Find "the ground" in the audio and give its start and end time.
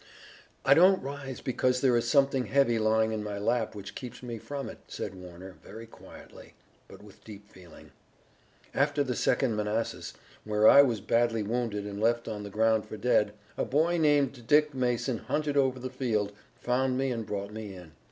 12.41-12.87